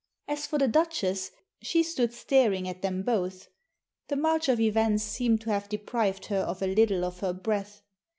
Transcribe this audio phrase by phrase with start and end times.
[0.27, 1.29] As for the Duchess,
[1.61, 3.49] she stood staring at them both.
[4.07, 7.83] The march of events seemed to have deprived her of a little of her breath.